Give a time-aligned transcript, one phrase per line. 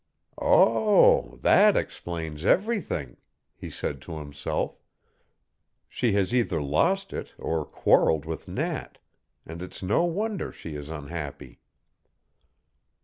[0.41, 3.17] "Oh, that explains everything!"
[3.53, 4.81] he said to himself.
[5.87, 8.97] "She has either lost it or quarreled with Nat,
[9.45, 11.59] and it's no wonder she is unhappy."